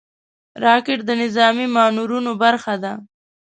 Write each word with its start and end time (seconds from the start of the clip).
راکټ 0.63 0.99
د 1.05 1.09
نظامي 1.21 1.67
مانورونو 1.75 2.31
برخه 2.43 2.75
ده 2.83 2.93